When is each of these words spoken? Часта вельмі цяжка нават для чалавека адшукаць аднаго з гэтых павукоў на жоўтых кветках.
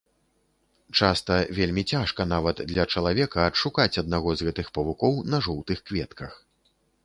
Часта 0.99 1.35
вельмі 1.57 1.83
цяжка 1.91 2.21
нават 2.33 2.63
для 2.73 2.87
чалавека 2.95 3.45
адшукаць 3.51 3.99
аднаго 4.05 4.29
з 4.41 4.51
гэтых 4.51 4.75
павукоў 4.81 5.13
на 5.33 5.37
жоўтых 5.49 5.77
кветках. 5.91 6.45